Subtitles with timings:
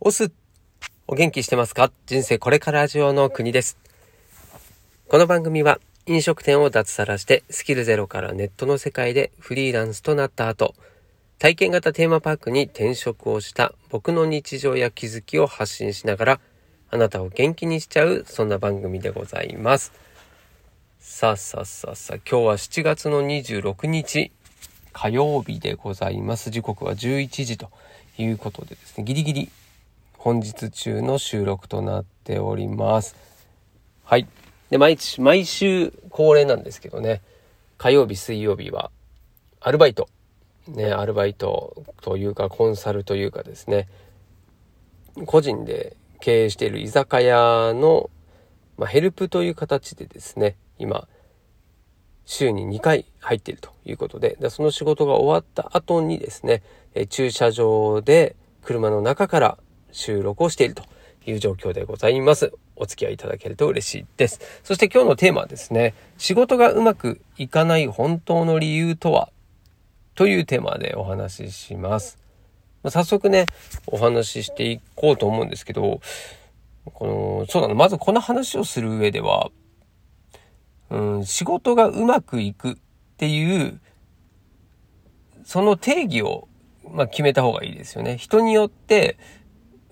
[0.00, 0.30] オス、
[1.08, 1.90] お元気してますか？
[2.06, 3.76] 人生これから上の国です。
[5.08, 10.76] この番組は飲食店を脱サラしてスキルゼロからネットの世界でフリーランスとなった後、
[11.40, 16.40] 体験型テーマパークに転職をした僕の日常や気づきを発信しながら
[16.92, 19.92] あなたを元気にしちゃうそんな番組でございます。
[21.00, 24.30] さあさあさあさあ今日は7月の26日
[24.92, 26.50] 火曜日でございます。
[26.50, 27.72] 時刻は11時と
[28.16, 29.50] いうことでですね、ギリギリ
[30.18, 33.14] 本日中の収録となっております。
[34.02, 34.26] はい。
[34.68, 37.22] で、毎日、毎週恒例なんですけどね、
[37.76, 38.90] 火曜日、水曜日は、
[39.60, 40.08] アルバイト。
[40.66, 43.86] ね、アルバイトというか、コンサルというかですね、
[45.24, 48.10] 個人で経営している居酒屋の、
[48.76, 51.06] まあ、ヘルプという形でですね、今、
[52.24, 56.64] 週に2回入っているということで、でその仕事が終わった後にですね、
[56.94, 59.58] え駐車場で車の中から
[59.92, 60.82] 収録をしていると
[61.26, 62.52] いう状況でございます。
[62.76, 64.40] お付き合いいただけると嬉しいです。
[64.62, 69.30] そして今日のテーマはですね、仕事がうまくいかない本当の理由とは？
[70.14, 72.18] というテーマでお話しします。
[72.82, 73.46] ま早速ね、
[73.86, 76.00] お話ししていこうと思うんですけど、
[76.84, 79.50] この、そうなの、まずこの話をする上では、
[80.90, 82.76] うん、仕事がうまくいくっ
[83.16, 83.80] ていう、
[85.44, 86.48] その定義を、
[86.90, 88.16] まあ、決めた方がいいですよね。
[88.16, 89.18] 人によって、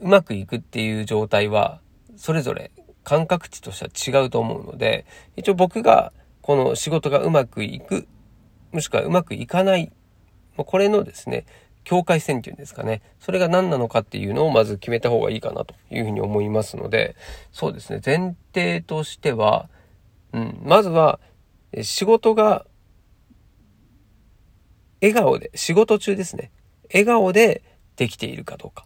[0.01, 1.81] うまくいくっていう状態は、
[2.17, 2.71] それぞれ
[3.05, 8.07] 感覚値としては違うと思うので、一応僕がこの仕事がうまくいく、
[8.73, 9.93] もしくはうまくいかない、
[10.57, 11.47] これのですね、
[11.85, 13.01] 境界線っていうんですかね。
[13.21, 17.15] それが何なのかっていうのをまず決めた方がいいかなというふうに思いますので、
[17.53, 19.69] そうですね、前提としては、
[20.33, 21.21] うん、まずは、
[21.83, 22.67] 仕事が、
[25.01, 26.51] 笑顔で、仕事中ですね。
[26.93, 27.63] 笑顔で
[27.97, 28.85] できているかどうか。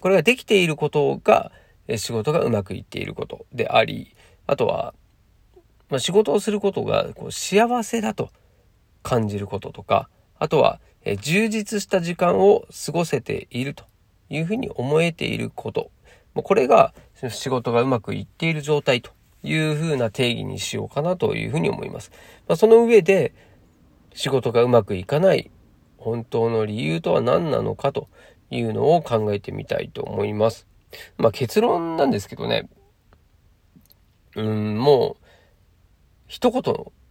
[0.00, 1.52] これができていることが、
[1.96, 4.14] 仕事がうまくいっていることであり、
[4.46, 4.94] あとは、
[5.88, 8.30] まあ、仕事をすることがこう幸せだと
[9.02, 13.84] 感じることとか、あとは、え充実した時間を過ごせていると
[14.28, 15.90] いうふうに思えていること。
[16.34, 16.94] もうこれが
[17.28, 19.10] 仕事がうまくいっている状態と
[19.42, 22.12] いうふうな定義にしようかなというふうに思います。
[22.46, 23.32] まあ、その上で
[24.14, 25.50] 仕事がうまくいかない
[25.96, 28.08] 本当の理由とは何なのかと
[28.50, 30.66] いうのを考えてみたいと思います。
[31.18, 32.68] まあ結論なんですけどね、
[34.36, 35.24] うん、もう、
[36.26, 36.62] 一言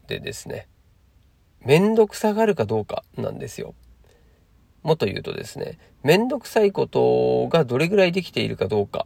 [0.07, 0.67] でですね、
[1.66, 3.73] めんどくさがるかどうかなんですよ。
[4.81, 9.06] もっと言うとですね、めんどくさいことがどれぐらいできているかどうか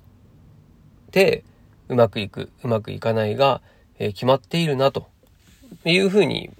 [1.12, 1.44] で、
[1.90, 3.62] うまくいく、うまくいかないが、
[3.98, 5.08] えー、決まっているなと
[5.86, 6.52] いうふうに、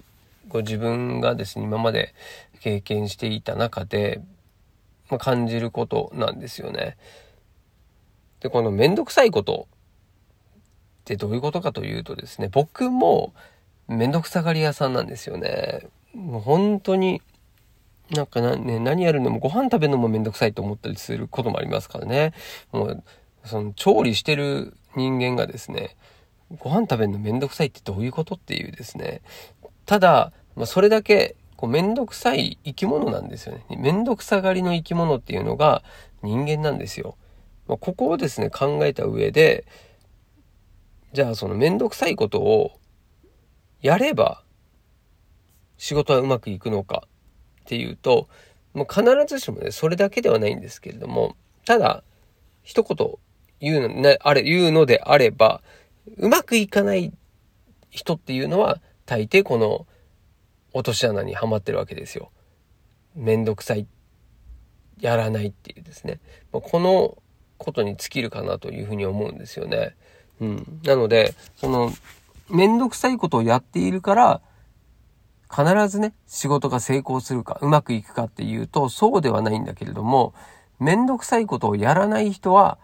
[0.48, 2.14] こう自分がですね、今まで
[2.60, 4.20] 経験していた中で、
[5.18, 6.96] 感じることなんですよね。
[8.40, 13.34] で、このめんどくさいことってどういうことかというとですね、僕も
[13.88, 15.86] めんどくさがり屋さんなんですよね。
[16.14, 17.22] もう本当に、
[18.10, 22.32] なんかな、ね、何やるのもご飯食べるのもめんどくさいと思ったりすることもありますからね。
[22.72, 23.04] もう、
[23.44, 25.96] その調理してる人間がですね、
[26.58, 29.22] ご飯食べるのめんどくさいってどういうことっていうですね。
[29.86, 33.64] ただ、まあ、それだけこうめんどくさい生き物なんですよね。
[33.78, 35.82] めんどくさがりの生き物っていうのが
[36.22, 37.16] 人間なんですよ。
[37.66, 39.64] まあ、ここをですね、考えた上で、
[41.14, 42.78] じゃあそのめんどくさいことを
[43.80, 44.42] やれば
[45.78, 47.04] 仕事はうまくいくのか
[47.62, 48.28] っていうと、
[48.74, 52.04] もう必ずしもね、それだけではないんですけれども、ただ、
[52.62, 53.10] 一言
[53.60, 55.62] 言うの、ね、あれ、言うのであれば、
[56.18, 57.10] うまくいかない
[57.88, 59.86] 人っていうのは、大抵この
[60.74, 62.30] 落とし穴にはまってるわけですよ。
[63.14, 63.86] めんどくさい、
[65.00, 66.20] やらないっていうですね。
[66.52, 67.16] まこの
[67.58, 69.94] ことに尽きるかなというふうに思うんですよね。
[70.40, 70.80] うん。
[70.84, 71.92] なので、その、
[72.50, 74.40] めんどくさいことをやっているから、
[75.48, 80.34] 必ずね、仕事が成功するか、うまくいくかっていうと、そうではないんだけれども、
[80.80, 82.78] めんどくさいことをやらない人は、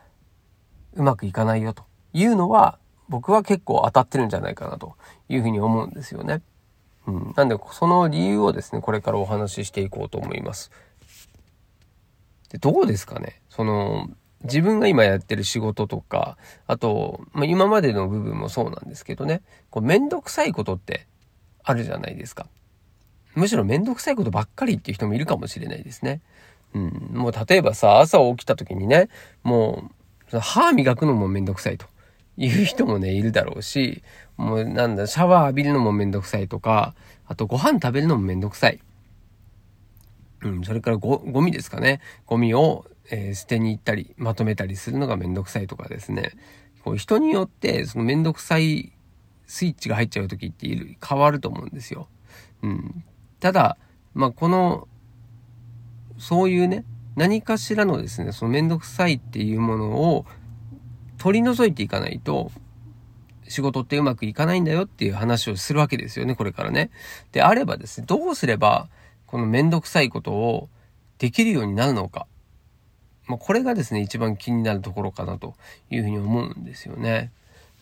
[0.94, 1.82] うまくいかないよと
[2.12, 2.78] いうのは、
[3.08, 4.94] 僕は結構当たってるんじゃないかなと
[5.28, 6.42] いうふうに思うんですよね。
[7.36, 10.70] なんで、その理由をですね、これからお話ししていこうと思います。
[12.50, 13.40] で、どうですかね？
[13.48, 14.08] その、
[14.42, 21.06] 自分が今やってる仕事とか、あと、まあ、今までの部分もそうなんですけどね、こう、めんどくさいことって
[21.62, 22.46] あるじゃないですか。
[23.34, 26.20] むしろめんどくさいことばっかりっていう人もいるかもしれないですね。
[26.74, 27.10] うん。
[27.12, 29.08] もう例えばさ、朝起きた時にね、
[29.42, 29.90] も
[30.32, 31.86] う、歯磨くのもめんどくさいと
[32.36, 34.02] いう人もね、いるだろうし、
[34.36, 36.94] もうなんだ、シャワー浴びるのもめんどくさいとか、
[37.26, 38.80] あとご飯食べるのもめんどくさい。
[40.42, 42.00] うん、それからご、ゴミですかね。
[42.26, 46.32] ゴミを、えー、捨てに行ったり、まとめたりするのがめんどくさいとかですね。
[46.82, 48.92] こう人によって、そのめんどくさい
[49.50, 52.08] スイッチが入っちゃう時っている、変わると思うんですよ。
[52.62, 53.04] うん。
[53.40, 53.76] ただ、
[54.14, 54.86] まあ、この、
[56.18, 56.84] そういうね、
[57.16, 60.24] 何かしらのですね、そのめんどくさいっていうものを
[61.20, 62.50] 取り除いていかないと、
[63.46, 66.90] 仕事ってうまくいかないんだよっていう話をするわけですよね、これからね。
[67.32, 68.88] であればですね、どうすれば、
[69.26, 70.69] このめんどくさいことを
[71.19, 72.26] できるようになるのか。
[73.26, 75.55] まあ、これがですね、一番気になるところかなと
[75.90, 77.31] いうふうに思うんですよね。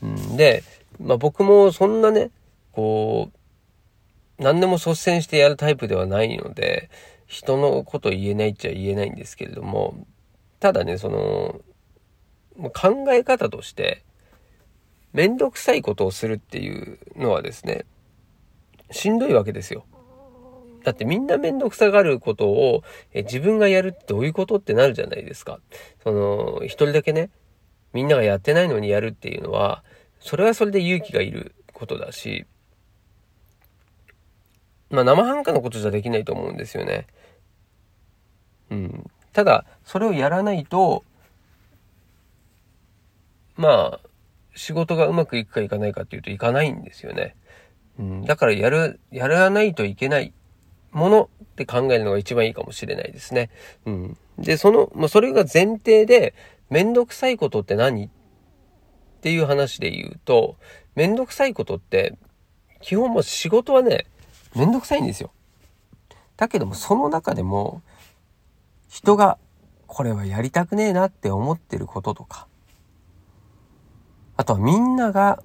[0.02, 0.64] うん、で、
[1.00, 2.30] まあ、僕もそんなね、
[2.72, 3.30] こ
[4.38, 6.90] う、何でも率先してやるタイプではないので、
[7.28, 10.06] 人のこと言えないっちゃ言えないんですけれども、
[10.60, 11.60] ただね、その、
[12.58, 14.02] 考え方として、
[15.12, 17.84] めんどくさいことをするっていうのはですね、
[18.90, 19.84] しんどいわけですよ。
[20.84, 22.82] だってみんなめんどくさがることを
[23.12, 25.60] え自分がやるってどういうことってなるじゃないですか。
[26.02, 27.30] その、一人だけね、
[27.92, 29.82] みんながやってないのにやるっていうのは、
[30.20, 32.46] それはそれで勇気がいることだし、
[34.90, 37.06] まあ生半可なことじゃできないと思うんですよね。
[38.70, 39.10] うん。
[39.32, 41.04] ただ、それをやらないと、
[43.58, 44.08] まあ、
[44.54, 47.36] 仕事がうまくいくかいかないかっていうといかないんですよね。
[47.98, 50.32] うん、だからやる、やらないといけない
[50.92, 53.50] ものって考えるのが一番いいかもしれないですね。
[53.84, 54.16] うん。
[54.38, 56.34] で、その、まあ、それが前提で、
[56.70, 58.06] めんどくさいことって何？
[58.06, 58.10] っ
[59.20, 60.56] ていう話で言うと、
[60.94, 62.16] めんどくさいことって、
[62.80, 64.06] 基本も仕事はね、
[64.54, 65.32] めんどくさいんですよ。
[66.36, 67.82] だけども、その中でも、
[68.88, 69.38] 人が、
[69.88, 72.46] これはやりたくねえなって思ってることとか、
[74.38, 75.42] あとはみんなが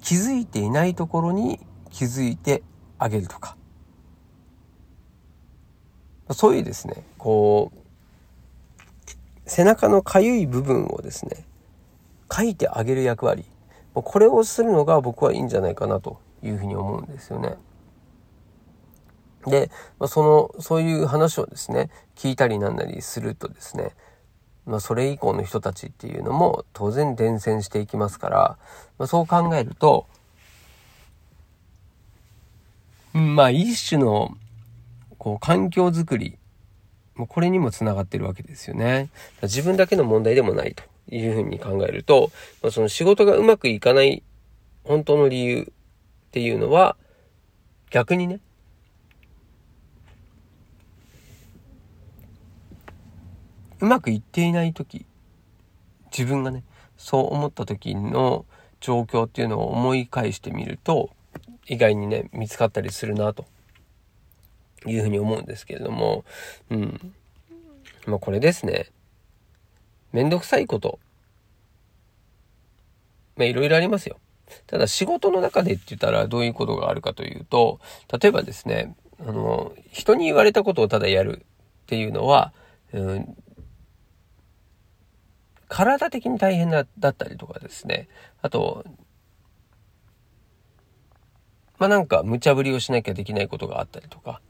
[0.00, 1.60] 気づいていないところに
[1.90, 2.62] 気づいて
[2.98, 3.56] あげるとか。
[6.30, 9.10] そういうですね、こう、
[9.44, 11.44] 背中のかゆい部分をですね、
[12.32, 13.44] 書いてあげる役割。
[13.92, 17.56] これをするのが僕はいいんじゃないかなというふうに思うんですよね。
[19.46, 19.70] で、
[20.06, 20.22] そ
[20.54, 23.90] の、そういう話をですね、聞いたりなんなりするとですね、
[24.70, 28.38] まあ、それ以降の人たちっていうのも当然伝染していきますから、
[28.98, 30.06] まあ、そう考えると、
[33.12, 34.36] まあ、一種の、
[35.18, 36.38] こう、環境づくり、
[37.16, 39.10] これにもつながってるわけですよね。
[39.42, 42.30] 自分だけの問題でもないというふうに考えると、
[42.62, 44.22] まあ、その仕事がうまくいかない
[44.84, 46.96] 本当の理由っていうのは、
[47.90, 48.38] 逆にね、
[53.80, 55.06] うまくいっていない時
[56.16, 56.64] 自分がね
[56.96, 58.44] そう思った時の
[58.80, 61.10] 状況っていうのを思い返してみると
[61.66, 63.46] 意外にね見つかったりするなと
[64.86, 66.24] いうふうに思うんですけれども
[66.70, 67.14] うん。
[68.06, 68.86] まあこれですね。
[70.12, 70.98] めんどくさいこと。
[73.36, 74.18] まあいろいろありますよ。
[74.66, 77.78] ただ仕事の中でって言ったらどういうことがあるかというと
[78.20, 81.46] 例えばですねあの人に言われたことをただやる
[81.82, 82.52] っていうのは、
[82.92, 83.36] うん、
[85.70, 88.08] 体的に大変だったりとかですね。
[88.42, 88.84] あと、
[91.78, 94.42] まあなんか無茶ぶりをしなきゃできないことがあったりとか、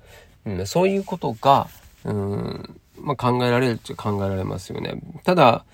[0.46, 1.68] うん、そういうことが、
[2.04, 5.00] うん、まあ考えられるっちゃ考えられますよね。
[5.22, 5.64] ただ、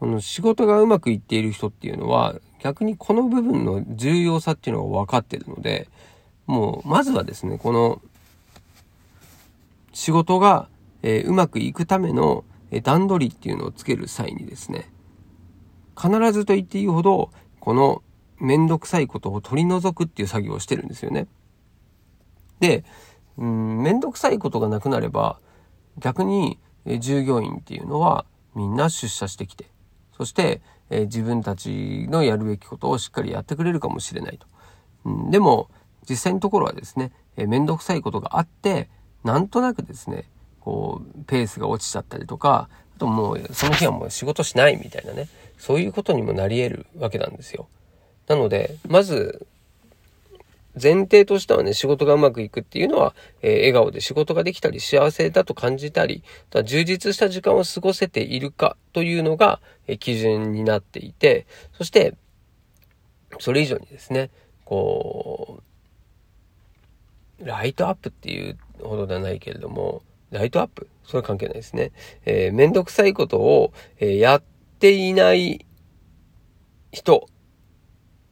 [0.00, 5.88] この仕事がうまくいっている人っていうのは、逆にこの部分の重要さっていうのが分かってるので、
[6.46, 8.02] もう、まずはですね、この、
[9.92, 10.68] 仕事が、
[11.02, 12.44] えー、うまくいくための
[12.80, 14.90] 段取りっていうのをつける際にですね、
[16.00, 18.02] 必ずと言っていいほど、この
[18.38, 21.26] めんどくさいことを取り除くっていう作業をしてるんですよね。
[22.60, 22.84] で、
[23.36, 25.40] うん、めんどくさいことがなくなれば、
[25.98, 26.58] 逆に
[27.00, 28.24] 従業員っていうのは
[28.54, 29.66] みんな出社してきて、
[30.16, 30.60] そして、
[30.92, 34.46] え自分たちのやるべきことをしっかりやってくれるかもしれないと。
[35.04, 35.70] うん、でも、
[36.08, 38.90] 実際のところはですね、えめんどくさいことがあって、
[39.22, 40.28] なんとなくですね、
[40.60, 47.68] こう、ペースが落ちちゃったりとか、あともう、その日はもう仕事しないみたいなね、そういうことにもなり得るわけなんですよ。
[48.28, 49.46] なので、まず、
[50.80, 56.22] 前提としてはね、仕事がうまくいくっていうのは、えー、笑顔で仕事ができたり、幸せだと感じたり、
[56.64, 62.14] 充実した時間を過ごせているかというのが、えー、基準になっていて、そして、
[63.40, 64.30] それ以上にですね、
[64.64, 65.60] こ
[67.40, 71.92] う、ライトアップっていうほどではないけれども、ライトアップそれは関係ないですね。
[72.24, 74.42] えー、めんどくさいことを、えー、やっ
[74.78, 75.66] ていない
[76.92, 77.28] 人。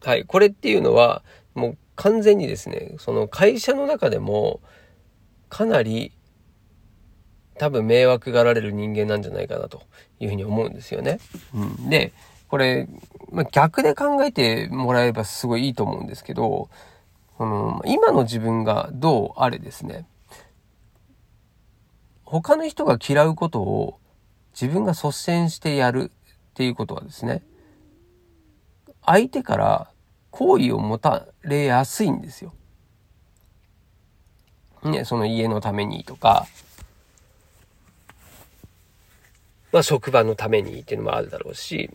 [0.02, 0.24] はい。
[0.24, 1.24] これっていうのは、
[1.54, 4.60] もう完全にですね、その会社の中でも、
[5.48, 6.12] かなり
[7.58, 9.82] 多分迷惑がられる人間なんじゃないかなと
[10.20, 11.18] いうふうに思うんですよね。
[11.52, 12.12] うん、で、
[12.48, 12.88] これ、
[13.30, 16.70] まあ、逆で考えてもらえばすごいいいと思うんですけど、
[17.36, 20.06] その、今の自分がどうあれですね、
[22.30, 23.98] 他の人が嫌うことを
[24.52, 27.42] 自分が率先してやるっていうことはですね、
[29.06, 29.90] 相手から
[30.30, 32.52] 好意を持たれやすいんですよ。
[34.84, 36.46] ね、その家のためにとか、
[39.72, 41.90] まあ職場のためにっていうのもあるだろうし、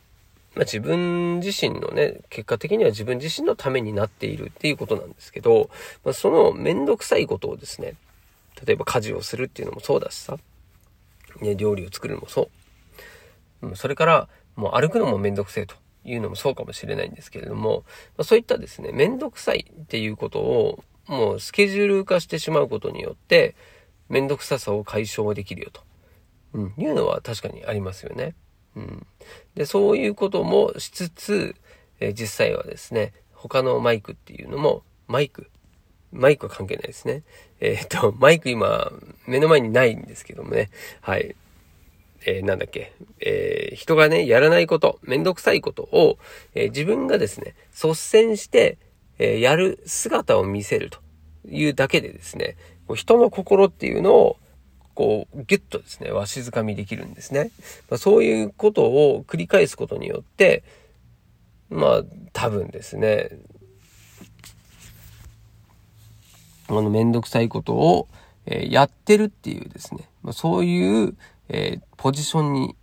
[0.56, 5.70] まあ自分自身のね、結果的には自分自身のためになっているっていうことなんですけど、
[6.04, 7.94] まあそのめんどくさいことをですね、
[8.66, 10.38] 例えば家事をするっていうのもそうだしさ、
[11.42, 12.50] ね、料理を作るのもそ
[13.62, 13.76] う。
[13.76, 17.84] それから、もう歩くのもめんどくせえというのもそうかもしれないんですけれども、
[18.18, 23.56] まあ、そういったですね、めんどくさいっていうことを、もうスケジュール化してしまうことによって、
[24.10, 25.82] めんどくささを解消できるよと、
[26.54, 28.36] うん、いうのは確かにありますよね。
[28.76, 29.08] うん。
[29.56, 31.56] で、そういうこともしつつ、
[32.00, 35.50] えー、実際はですね、他のマイクっていうのも、マイク
[36.14, 37.24] マイクは関係ないですね。
[37.60, 38.92] えー、っと、マイク今、
[39.28, 40.70] 目の前にないんですけどもね。
[41.02, 41.36] はい。
[42.26, 42.94] えー、なんだっけ。
[43.20, 46.18] えー、人がね、やらないこと、めんどくさいことを、
[46.56, 48.78] え自分がですね、率先して、
[49.20, 51.00] えやる姿を見せると
[51.48, 52.56] いうだけでですね、
[52.96, 54.38] 人の心っていうのを、
[54.94, 57.52] こう、ギュッとですね、わしづかみできるんですね。
[57.90, 60.64] まあ、そういうことを繰り返すことによって、
[61.70, 62.04] まあ、
[62.34, 63.30] 多分ですね、
[66.68, 68.08] あの、めんどくさいことを、
[68.46, 71.16] えー、やってるっていうですね、まあ、そういう、
[71.50, 72.76] えー、ポジションに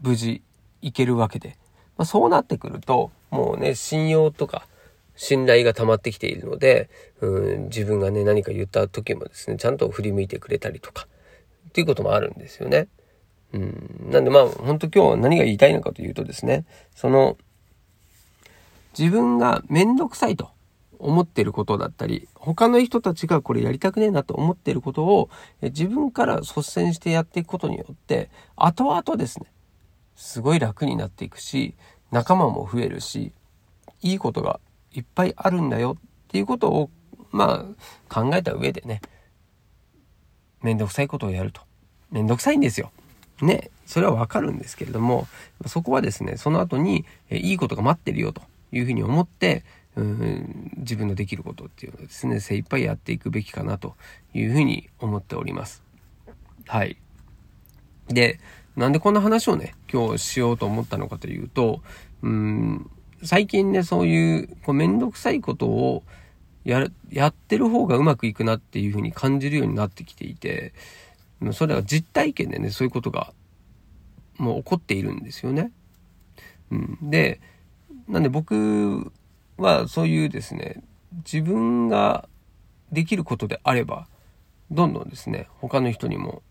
[0.00, 0.42] 無事
[0.82, 1.56] いけるわけで、
[1.96, 4.66] まあ、そうなってくると、もうね、信用とか、
[5.16, 6.88] 信頼が溜まってきているので、
[7.20, 11.08] うん、自分がね、何か言った時もですね、ちゃんと振り向いてくれたりとか、
[11.68, 12.86] っていうこともあるんですよね。
[13.52, 16.64] うん、なんでまあ、本当今日は何が言いたいのかというとですね、
[16.94, 17.36] その、
[18.96, 20.50] 自分がめんどくさいと。
[20.98, 25.30] 思ってることだったり、他の人たちがこれやりたくねえなと思ってることを
[25.62, 29.46] 自分から率先してやっていくことによって、後々ですね、
[30.16, 31.74] すごい楽になっていくし、
[32.10, 33.32] 仲間も増えるし、
[34.02, 34.60] いいことが
[34.92, 36.90] いっぱいあるんだよっていうことを、
[37.30, 37.66] ま
[38.10, 39.00] あ、考えた上でね、
[40.62, 41.62] めんどくさいことをやると。
[42.10, 42.90] めんどくさいんですよ。
[43.42, 43.70] ね。
[43.86, 45.28] それはわかるんですけれども、
[45.66, 49.64] そこはですね、その後に、えいいことが待ってるよというふうに思って、
[50.00, 53.96] うん自分のできることっていうのをですね精一杯やっていくべきかなと
[54.32, 55.82] いうふうに思っております。
[56.66, 56.98] はい。
[58.08, 58.40] で、
[58.76, 61.82] なんでこんな話をね、今日しようと思ったのかというと、
[62.22, 62.90] うん、
[63.22, 66.04] 最近ね、そういう、こう、めんどくさいことを
[66.64, 70.72] や、やってる方がうまくいくなっていうふうに感じるようになってきていて、
[71.52, 73.32] それは実体験でね、そういうことが、
[74.36, 75.72] もう起こっているんですよね。
[76.70, 76.98] うん。
[77.10, 77.40] で、
[78.06, 79.12] なんで僕
[79.58, 80.82] はそういうですね、
[81.24, 82.28] 自分が
[82.92, 84.06] できることであれば、
[84.70, 86.42] どんどんですね、他の人にも、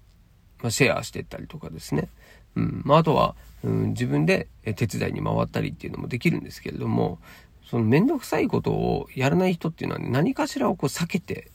[0.62, 2.10] まシェアしていったりとかですね。
[2.56, 2.82] うん。
[2.84, 7.20] まあ、あとは、うん、自分で手伝いに回ったりっていうのもできるんですけれども、
[7.70, 11.52] そのめんどくさいことをやらない人っていうのは、ね、何かしらをこう避けて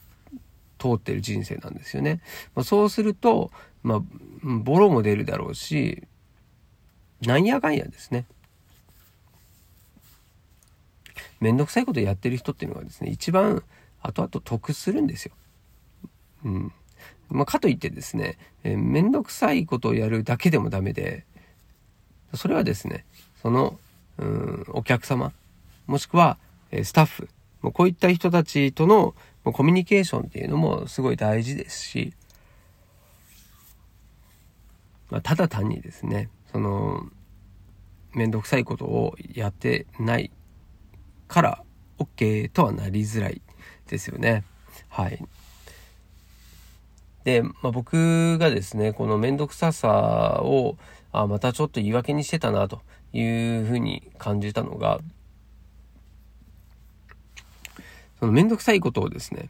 [0.79, 2.21] 通ってる人生なんですよね。
[2.55, 3.51] まあ、そうすると、
[3.83, 4.03] まあ、
[4.43, 6.05] ボロも出るだろうし、
[7.23, 8.27] なんやかんやですね。
[11.43, 13.65] めんどくさいことやってる人っていうのがですね、一番
[14.01, 15.33] 後々得するんですよ。
[16.45, 16.73] うん。
[17.31, 21.25] まあ、かといってですね、えー、めんどくさいことをやるだけでもダメで、
[22.35, 23.05] それはですね、
[23.43, 23.77] その、
[24.19, 25.33] うん、お客様、
[25.89, 26.39] もしくは、
[26.71, 27.29] えー、スタッフ、
[27.61, 32.13] もうこういった人たちとのコミュニケーションっていうのもすごい大事ですし、
[35.11, 37.05] まあ、ただ単にですね、その、
[38.15, 40.31] めんどくさいことをやってない
[41.33, 41.65] から
[41.99, 43.41] OK とはなりづらい
[43.89, 44.45] ですよね。
[44.89, 45.25] はい。
[47.25, 50.77] で、まあ、僕がですね、このめんどくささを、
[51.11, 52.83] あ、またちょっと言い訳にしてたなと
[53.15, 55.01] いうふうに感じたのが、
[58.21, 59.49] そのめんどくさいことをですね、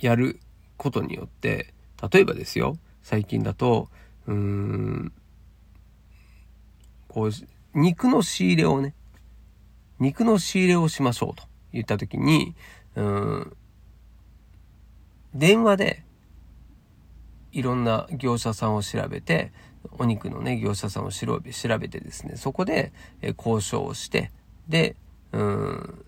[0.00, 0.40] やる
[0.76, 1.72] ことによって、
[2.12, 3.88] 例えばですよ、最近だと、
[4.26, 5.12] うーん、
[7.08, 7.30] こう、
[7.74, 8.94] 肉の仕入れをね、
[10.02, 12.56] 肉の仕入れをしましょうと言った時に、
[12.96, 13.56] うん、
[15.32, 16.04] 電話で
[17.52, 19.52] いろんな業者さんを調べて、
[19.98, 24.32] お肉のね、業者さんを調べ調べてですね、そこで、え交渉をして、
[24.68, 24.96] で、
[25.30, 26.04] うん、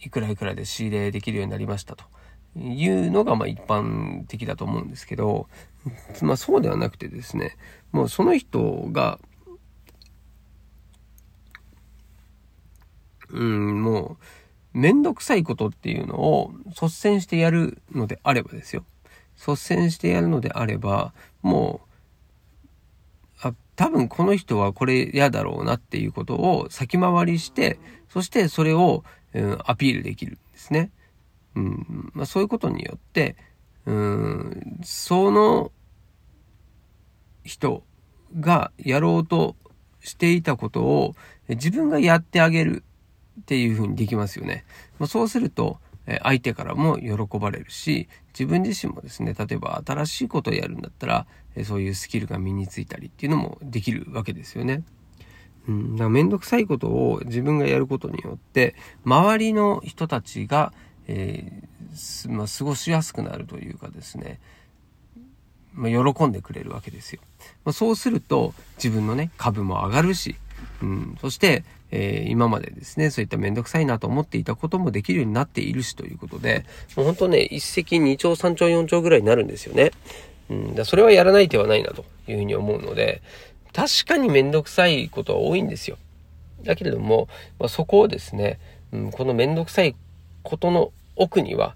[0.00, 2.04] いくらいくらで仕入れできるようになりましたと
[2.58, 5.48] いうのが、まあ一般的だと思うんですけど、
[6.22, 7.56] まあそうではなくてですね、
[7.92, 9.20] もうその人が、
[13.32, 14.18] うん、も
[14.74, 18.84] う、めんどくさいことっていうのを率先してやるのであればですよ。
[19.36, 21.80] 率先してやるのであれば、も
[23.42, 30.90] う、あ、多分この人はこれ嫌だろうなっていうことを先回りして、そしてそれを、うん、アピールできるんですね。
[31.56, 33.36] うんまあ、そういうことによって、
[33.86, 35.72] うん、その
[37.44, 37.82] 人
[38.38, 39.56] がやろうと
[40.00, 41.14] していたことを
[41.48, 42.84] 自分がやってあげる
[43.40, 44.64] っていうふうにできますよね。
[44.98, 45.78] まあ、そうすると、
[46.22, 51.26] 相手からも喜ばれるし、自分自身もですね、例えば新しいことをやるんだったら、
[51.64, 54.82] そういうスキルが身についたりっていうのもできるわけですよね。
[55.68, 60.72] うん、だからめんどくさいことを自分がやることによって、周りの人たちが、
[61.06, 64.40] えー、まあ、過ごしやすくなるというかですね、
[65.72, 67.20] まあ、喜んでくれるわけですよ。
[67.64, 70.36] まあ、そうすると自分のね、株も上がるし、
[70.82, 76.64] うん、そして、えー、今までですね、そういっためんどくさいなと思っていたこともできるようになっているしということで、
[76.96, 79.90] もう本当ね、一石二鳥三鳥四鳥ぐらいになるんですよね。
[80.48, 83.22] うん、だそれはやらない手はないなというふうに思うので、
[83.72, 85.96] 確かにめんどくさいことは多いんですよ。
[86.62, 88.58] だけれども、まあ、そこをですね、
[88.92, 89.94] うん、このめんどくさい
[90.42, 91.74] ことの奥には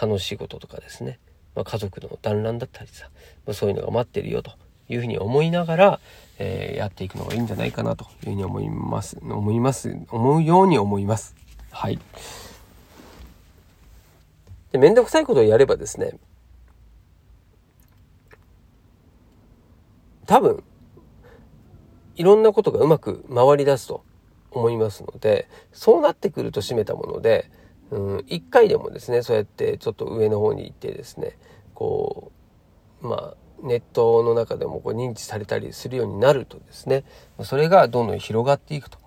[0.00, 1.18] 楽しいこととかですね、
[1.54, 3.08] まあ、家族の団らんだったりさ、
[3.46, 4.52] まあ、そういうのが待ってるよと
[4.92, 6.00] いうふうに思いながら、
[6.38, 9.18] えー、やっていくのがいいんじゃないかなというふうに思います。
[9.22, 9.96] 思います。
[10.10, 11.34] 思うように思います。
[11.70, 11.98] はい。
[14.72, 16.14] で、めんどくさいことをやればですね、
[20.26, 20.62] 多分、
[22.16, 24.04] いろんなことがうまく回り出すと
[24.50, 27.50] 思いますので、そうなってくると締めたもので、
[27.90, 31.36] うん、一回でもですね、そうやってちょっと上の方に行ってですね、
[31.74, 32.32] こ
[33.02, 37.04] う、まあ、ネットの中でもこう認知されたりするようになるとですね、
[37.42, 38.98] それがどんどん広がっていくと。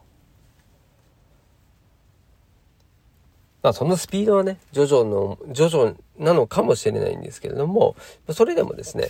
[3.61, 7.95] まあそのスピードはね、徐々の、徐々なのかもしれないんですけれども、
[8.31, 9.07] それでもですね、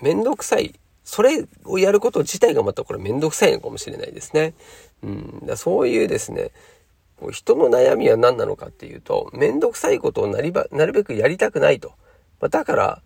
[0.00, 4.54] めんどくさい、それをやること自体がまたこれめんどくさいのかもしれないですね。
[5.02, 6.50] うん、だそういうですね、
[7.30, 11.92] 人の悩みは何なのかっていうと、めんどくさいことをなりば、なるべくやりたくないと。
[12.40, 13.02] だから、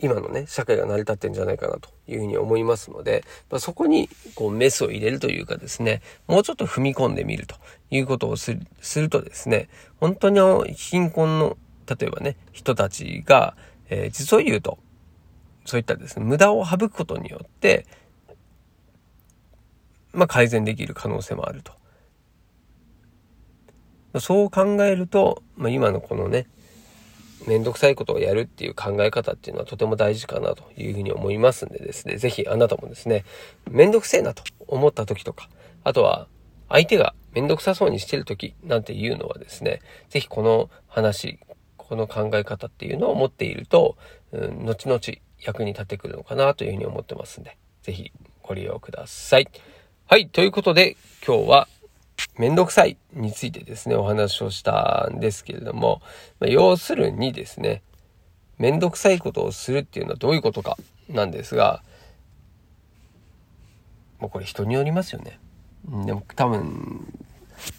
[0.00, 7.56] 今のね、社会が成り立ってんじゃないかなというふうに思いますので、まあ、そこにこうメスを入れるというかですね、もうちょっと踏み込んでみると
[7.90, 10.40] いうことをするするとですね、本当に
[10.74, 11.56] 貧困の、
[11.86, 13.56] 例えばね、人たちが、
[13.90, 14.78] えー、実を言うと、
[15.64, 17.84] そういったですね、無駄を省くことによって、
[20.12, 21.72] まあ、改善できる可能性もあると。
[24.20, 26.46] そう考えると、まあ、今のこのね、
[27.48, 33.24] めんどくさいことをやるっていう考え方っていうのはとても大事かなというふうに思いますんでですね、ぜひあなたもですね、
[33.70, 35.48] めんどくせえなと思った時とか、
[35.82, 36.28] あとは
[36.68, 39.80] 相手がめんどくさそうにしてる時なんていうのはですね、
[40.10, 41.38] ぜひこの話、
[41.78, 43.96] この考え方っていうのを持っていると、
[44.32, 45.00] うん、後々
[45.40, 49.48] 役に立ってくるのかなというふうに思ってますんで、ぜひご利用ください。
[50.06, 51.68] はい、ということで今日は
[52.38, 56.00] めんどくさいについてですね、お話をしたんですけれども、
[56.38, 57.82] まあ、要するにですね、
[58.58, 60.76] めんどくさいことをするっていうのはどういうことか
[61.08, 61.82] なんですが、
[64.20, 65.38] もうこれ人によりますよね。
[66.04, 67.12] でも多分、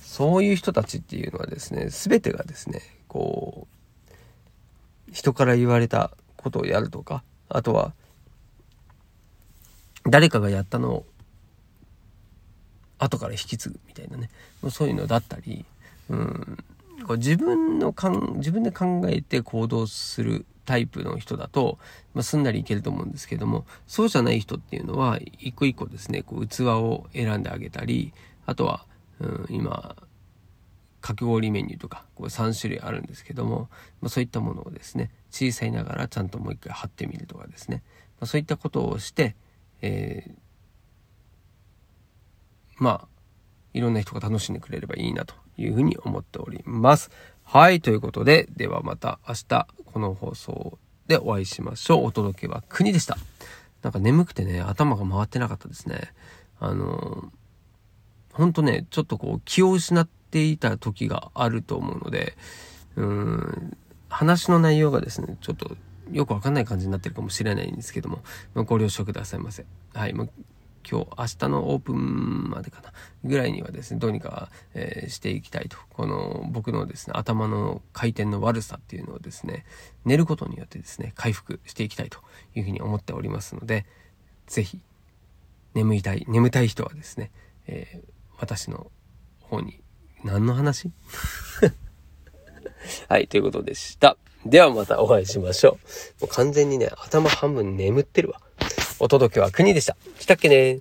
[0.02, 3.67] そういう人たちっていうのはですね、全てがですね、こ
[5.10, 7.93] う、人から言われたことをやるとか、あとは、
[10.06, 11.06] 誰かがやったのを
[13.00, 14.30] 後から引き継ぐみたいなね。
[14.70, 15.66] そういうのだったり、
[16.10, 16.58] うん、
[17.08, 21.80] こう自分のかん自分で考えて行動するタイプの人だと、
[22.14, 28.14] まあ、すんなりいけると思うんですけどもそうじゃない人っていうのは一個一個ですねこう器を選んであげたり
[28.46, 28.86] あとは、
[29.20, 29.96] うん、今
[31.02, 33.70] かき氷メニューとかこう3種類あるんですけども、
[34.02, 37.82] まあ、そういったものをですね小さいながらちゃんともう一回貼ってみるとかですね、
[38.20, 39.36] まあ、そういったことをして、
[39.82, 40.34] えー
[42.80, 43.08] まあ、
[43.74, 47.12] いろんな人が楽しんでくれればいいなというふうに思っております。
[47.44, 52.06] はい、ということで、ではまた明日この放送でお会いしましょう。
[52.06, 53.18] お届けは国でした。
[53.82, 56.13] なんか眠くてね、頭が回ってなかったですね。
[56.60, 57.32] あの
[58.34, 62.38] ほんとね、ちょっとこう気を失っていた時があると思うので、
[62.96, 63.78] うーん、
[64.10, 65.76] 話の内容がですね、ちょっと
[66.12, 68.22] よくわかんない感じになってるかもしれないんですけども、
[68.54, 69.65] ま、ご了承くださいませ。
[69.94, 70.13] はい。
[70.13, 70.28] まあ
[70.89, 72.92] 今日、明日のオープンまでかな、
[73.24, 75.78] ぐらいにはですね、どうにか、えー、していきたいと。
[75.89, 79.65] この僕のですね、頭の回転の悪さっていうのをですね、
[80.06, 82.20] 寝ることによってですね、回復していきたいと
[82.56, 83.86] いうふうに思っておりますので、
[84.48, 84.80] ぜひ、
[85.74, 87.32] 眠いたい、眠たい人はですね、
[87.68, 88.92] えー、私の
[89.42, 89.82] 方に、
[90.24, 90.92] 何の話？
[93.08, 94.18] はい、ということでした。
[94.45, 95.78] ではまたお会いしましょ
[96.19, 96.21] う。
[96.21, 98.39] もう完全にね、頭半分眠ってるわ。
[98.99, 99.95] お届けは国でした。
[100.17, 100.80] 来たっけね